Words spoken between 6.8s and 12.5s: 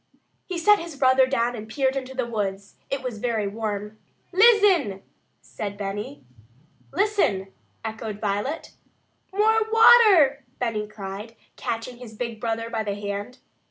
"Listen!" echoed Violet. "More water!" Benny cried, catching his big